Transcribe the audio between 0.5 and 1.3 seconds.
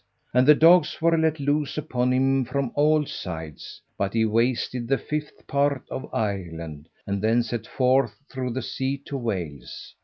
dogs were